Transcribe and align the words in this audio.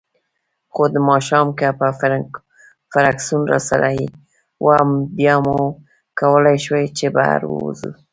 خو 0.73 0.83
ماښام 1.09 1.47
که 1.59 1.67
به 1.79 1.87
فرګوسن 2.91 3.39
راسره 3.51 3.89
وه، 4.65 4.77
بیا 5.17 5.35
مو 5.45 5.57
کولای 6.19 6.57
شوای 6.65 6.85
چې 6.97 7.05
بهر 7.15 7.41
ووځو. 7.47 7.91